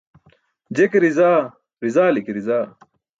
Je 0.79 0.87
ke 0.95 1.01
rizaa, 1.03 1.37
rizali 1.85 2.25
ke 2.25 2.35
rizaa. 2.39 2.63